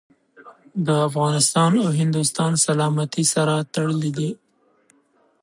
[0.85, 4.31] د افغانستان او هندوستان سلامتي سره تړلي دي.